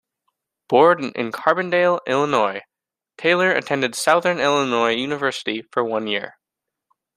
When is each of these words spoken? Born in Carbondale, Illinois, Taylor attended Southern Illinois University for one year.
Born 0.67 1.11
in 1.13 1.31
Carbondale, 1.31 1.99
Illinois, 2.07 2.63
Taylor 3.19 3.51
attended 3.51 3.93
Southern 3.93 4.39
Illinois 4.39 4.95
University 4.95 5.61
for 5.71 5.83
one 5.83 6.07
year. 6.07 6.37